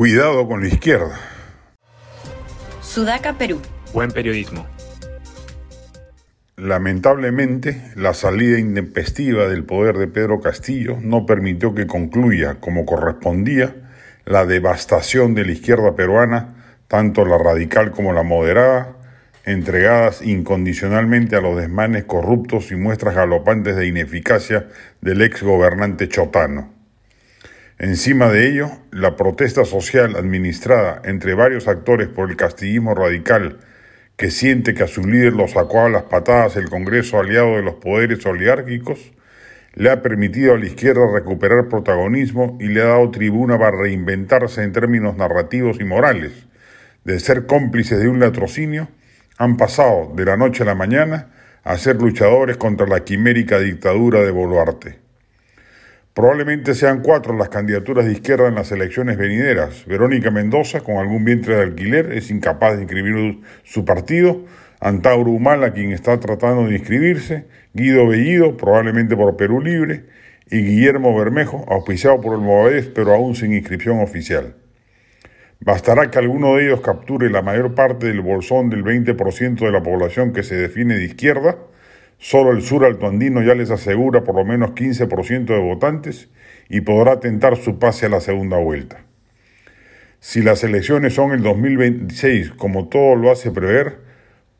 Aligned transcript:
Cuidado 0.00 0.48
con 0.48 0.62
la 0.62 0.68
izquierda. 0.68 1.20
Sudaca, 2.80 3.34
Perú. 3.34 3.60
Buen 3.92 4.10
periodismo. 4.10 4.66
Lamentablemente, 6.56 7.82
la 7.96 8.14
salida 8.14 8.58
intempestiva 8.58 9.46
del 9.46 9.64
poder 9.64 9.98
de 9.98 10.06
Pedro 10.06 10.40
Castillo 10.40 10.96
no 11.02 11.26
permitió 11.26 11.74
que 11.74 11.86
concluya, 11.86 12.60
como 12.60 12.86
correspondía, 12.86 13.76
la 14.24 14.46
devastación 14.46 15.34
de 15.34 15.44
la 15.44 15.52
izquierda 15.52 15.94
peruana, 15.94 16.54
tanto 16.88 17.26
la 17.26 17.36
radical 17.36 17.90
como 17.90 18.14
la 18.14 18.22
moderada, 18.22 18.96
entregadas 19.44 20.22
incondicionalmente 20.22 21.36
a 21.36 21.42
los 21.42 21.58
desmanes 21.58 22.04
corruptos 22.04 22.72
y 22.72 22.76
muestras 22.76 23.14
galopantes 23.14 23.76
de 23.76 23.86
ineficacia 23.86 24.66
del 25.02 25.20
ex 25.20 25.42
gobernante 25.42 26.08
Chotano. 26.08 26.79
Encima 27.82 28.28
de 28.28 28.46
ello, 28.46 28.72
la 28.92 29.16
protesta 29.16 29.64
social 29.64 30.14
administrada 30.14 31.00
entre 31.02 31.32
varios 31.32 31.66
actores 31.66 32.08
por 32.08 32.28
el 32.28 32.36
castillismo 32.36 32.94
radical, 32.94 33.56
que 34.18 34.30
siente 34.30 34.74
que 34.74 34.82
a 34.82 34.86
su 34.86 35.06
líder 35.06 35.32
lo 35.32 35.48
sacó 35.48 35.86
a 35.86 35.88
las 35.88 36.02
patadas 36.02 36.56
el 36.56 36.68
Congreso 36.68 37.18
aliado 37.18 37.56
de 37.56 37.62
los 37.62 37.76
poderes 37.76 38.26
oligárquicos, 38.26 39.12
le 39.72 39.88
ha 39.88 40.02
permitido 40.02 40.52
a 40.52 40.58
la 40.58 40.66
izquierda 40.66 41.10
recuperar 41.10 41.68
protagonismo 41.68 42.58
y 42.60 42.66
le 42.66 42.82
ha 42.82 42.88
dado 42.88 43.10
tribuna 43.10 43.58
para 43.58 43.78
reinventarse 43.78 44.62
en 44.62 44.74
términos 44.74 45.16
narrativos 45.16 45.80
y 45.80 45.84
morales. 45.84 46.32
De 47.04 47.18
ser 47.18 47.46
cómplices 47.46 47.98
de 47.98 48.10
un 48.10 48.20
latrocinio, 48.20 48.88
han 49.38 49.56
pasado 49.56 50.12
de 50.14 50.26
la 50.26 50.36
noche 50.36 50.64
a 50.64 50.66
la 50.66 50.74
mañana 50.74 51.30
a 51.64 51.78
ser 51.78 51.96
luchadores 51.96 52.58
contra 52.58 52.86
la 52.86 53.04
quimérica 53.04 53.58
dictadura 53.58 54.20
de 54.20 54.32
Boluarte. 54.32 55.09
Probablemente 56.14 56.74
sean 56.74 57.02
cuatro 57.02 57.36
las 57.36 57.50
candidaturas 57.50 58.04
de 58.04 58.12
izquierda 58.12 58.48
en 58.48 58.56
las 58.56 58.72
elecciones 58.72 59.16
venideras. 59.16 59.86
Verónica 59.86 60.32
Mendoza, 60.32 60.80
con 60.80 60.96
algún 60.96 61.24
vientre 61.24 61.54
de 61.54 61.62
alquiler, 61.62 62.12
es 62.12 62.32
incapaz 62.32 62.76
de 62.76 62.82
inscribir 62.82 63.40
su 63.62 63.84
partido. 63.84 64.44
Antauro 64.80 65.30
Humala, 65.30 65.72
quien 65.72 65.92
está 65.92 66.18
tratando 66.18 66.66
de 66.66 66.74
inscribirse. 66.74 67.46
Guido 67.74 68.08
Bellido, 68.08 68.56
probablemente 68.56 69.16
por 69.16 69.36
Perú 69.36 69.60
Libre. 69.60 70.06
Y 70.50 70.62
Guillermo 70.62 71.16
Bermejo, 71.16 71.64
auspiciado 71.68 72.20
por 72.20 72.34
el 72.34 72.40
Movadez, 72.40 72.90
pero 72.92 73.14
aún 73.14 73.36
sin 73.36 73.52
inscripción 73.52 74.00
oficial. 74.00 74.56
Bastará 75.60 76.10
que 76.10 76.18
alguno 76.18 76.56
de 76.56 76.66
ellos 76.66 76.80
capture 76.80 77.30
la 77.30 77.42
mayor 77.42 77.76
parte 77.76 78.08
del 78.08 78.20
bolsón 78.20 78.68
del 78.68 78.82
20% 78.82 79.60
de 79.60 79.70
la 79.70 79.82
población 79.82 80.32
que 80.32 80.42
se 80.42 80.56
define 80.56 80.96
de 80.96 81.04
izquierda 81.04 81.56
Solo 82.22 82.52
el 82.52 82.60
sur 82.60 82.84
altoandino 82.84 83.42
ya 83.42 83.54
les 83.54 83.70
asegura 83.70 84.24
por 84.24 84.34
lo 84.34 84.44
menos 84.44 84.72
15% 84.72 85.46
de 85.46 85.58
votantes 85.58 86.28
y 86.68 86.82
podrá 86.82 87.18
tentar 87.18 87.56
su 87.56 87.78
pase 87.78 88.06
a 88.06 88.08
la 88.10 88.20
segunda 88.20 88.58
vuelta. 88.58 89.00
Si 90.20 90.42
las 90.42 90.62
elecciones 90.62 91.14
son 91.14 91.32
el 91.32 91.42
2026, 91.42 92.50
como 92.50 92.88
todo 92.88 93.16
lo 93.16 93.30
hace 93.30 93.50
prever, 93.50 94.00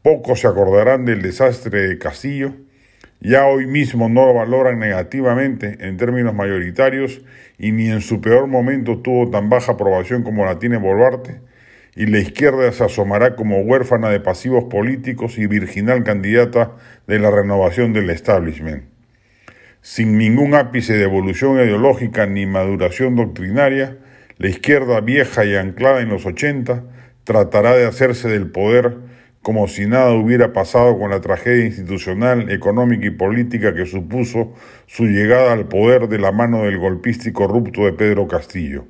pocos 0.00 0.40
se 0.40 0.46
acordarán 0.46 1.04
del 1.04 1.20
desastre 1.20 1.82
de 1.82 1.98
Castillo. 1.98 2.54
Ya 3.20 3.44
hoy 3.46 3.66
mismo 3.66 4.08
no 4.08 4.24
lo 4.24 4.32
valoran 4.32 4.78
negativamente 4.78 5.76
en 5.80 5.98
términos 5.98 6.34
mayoritarios 6.34 7.20
y 7.58 7.72
ni 7.72 7.90
en 7.90 8.00
su 8.00 8.22
peor 8.22 8.46
momento 8.46 9.00
tuvo 9.00 9.28
tan 9.28 9.50
baja 9.50 9.72
aprobación 9.72 10.22
como 10.22 10.46
la 10.46 10.58
tiene 10.58 10.78
Boluarte, 10.78 11.42
y 11.96 12.06
la 12.06 12.18
izquierda 12.18 12.70
se 12.72 12.84
asomará 12.84 13.36
como 13.36 13.60
huérfana 13.60 14.08
de 14.10 14.20
pasivos 14.20 14.64
políticos 14.64 15.38
y 15.38 15.46
virginal 15.46 16.04
candidata 16.04 16.76
de 17.06 17.18
la 17.18 17.30
renovación 17.30 17.92
del 17.92 18.10
establishment. 18.10 18.84
Sin 19.82 20.18
ningún 20.18 20.54
ápice 20.54 20.92
de 20.94 21.04
evolución 21.04 21.56
ideológica 21.56 22.26
ni 22.26 22.46
maduración 22.46 23.16
doctrinaria, 23.16 23.98
la 24.38 24.48
izquierda 24.48 25.00
vieja 25.00 25.44
y 25.44 25.56
anclada 25.56 26.00
en 26.00 26.10
los 26.10 26.26
80 26.26 26.84
tratará 27.24 27.76
de 27.76 27.86
hacerse 27.86 28.28
del 28.28 28.50
poder 28.50 28.98
como 29.42 29.68
si 29.68 29.86
nada 29.86 30.12
hubiera 30.12 30.52
pasado 30.52 30.98
con 30.98 31.10
la 31.10 31.20
tragedia 31.20 31.64
institucional, 31.64 32.50
económica 32.50 33.06
y 33.06 33.10
política 33.10 33.74
que 33.74 33.86
supuso 33.86 34.52
su 34.86 35.04
llegada 35.04 35.52
al 35.52 35.66
poder 35.66 36.08
de 36.08 36.18
la 36.18 36.30
mano 36.30 36.64
del 36.64 36.78
golpista 36.78 37.28
y 37.28 37.32
corrupto 37.32 37.86
de 37.86 37.94
Pedro 37.94 38.28
Castillo. 38.28 38.84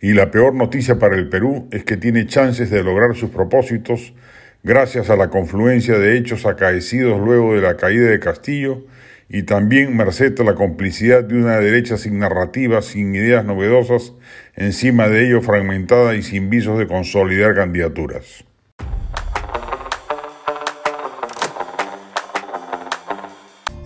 Y 0.00 0.12
la 0.12 0.30
peor 0.30 0.54
noticia 0.54 0.98
para 0.98 1.16
el 1.16 1.28
Perú 1.28 1.68
es 1.70 1.84
que 1.84 1.96
tiene 1.96 2.26
chances 2.26 2.70
de 2.70 2.82
lograr 2.82 3.14
sus 3.16 3.30
propósitos 3.30 4.14
gracias 4.62 5.10
a 5.10 5.16
la 5.16 5.30
confluencia 5.30 5.98
de 5.98 6.18
hechos 6.18 6.44
acaecidos 6.44 7.20
luego 7.20 7.54
de 7.54 7.62
la 7.62 7.76
caída 7.76 8.10
de 8.10 8.20
Castillo 8.20 8.84
y 9.28 9.42
también 9.44 9.96
merced 9.96 10.38
a 10.40 10.44
la 10.44 10.54
complicidad 10.54 11.24
de 11.24 11.36
una 11.36 11.58
derecha 11.58 11.96
sin 11.96 12.18
narrativa, 12.18 12.82
sin 12.82 13.14
ideas 13.14 13.44
novedosas, 13.44 14.12
encima 14.54 15.08
de 15.08 15.26
ello 15.26 15.42
fragmentada 15.42 16.14
y 16.14 16.22
sin 16.22 16.50
visos 16.50 16.78
de 16.78 16.86
consolidar 16.86 17.54
candidaturas. 17.54 18.44